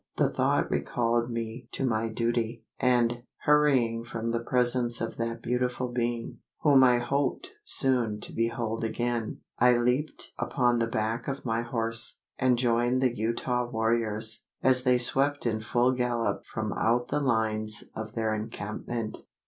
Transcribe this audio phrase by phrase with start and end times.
[0.17, 5.89] The thought recalled me to my duty; and, hurrying from the presence of that beautiful
[5.89, 11.61] being whom I hoped soon to behold again I leaped upon the back of my
[11.61, 17.19] horse; and joined the Utah warriors, as they swept in full gallop from out the
[17.19, 19.21] lines of their encampment.